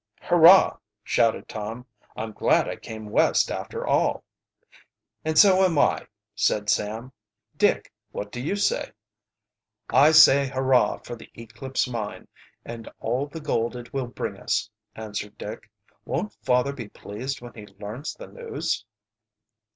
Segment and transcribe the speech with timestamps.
[0.19, 1.85] "Hurrah!" shouted Tom.
[2.15, 4.23] "I'm glad I came West, after all."
[5.23, 7.11] "And so am I," said Sam.
[7.55, 8.93] "Dick, what do you say?"
[9.91, 12.27] "I say hurrah for the Eclipse Mine,
[12.65, 15.69] and all the gold it will bring us," answered Dick.
[16.03, 18.83] "Won't father be pleased when he learns the news?"